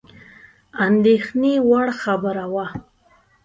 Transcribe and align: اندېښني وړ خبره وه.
اندېښني 0.85 1.53
وړ 1.69 1.87
خبره 2.01 2.45
وه. 2.53 2.67